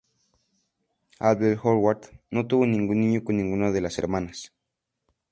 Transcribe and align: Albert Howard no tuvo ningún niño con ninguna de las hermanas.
Albert 1.19 1.59
Howard 1.63 2.07
no 2.31 2.47
tuvo 2.47 2.65
ningún 2.65 3.01
niño 3.01 3.23
con 3.23 3.37
ninguna 3.37 3.69
de 3.69 3.81
las 3.81 3.99
hermanas. 3.99 4.51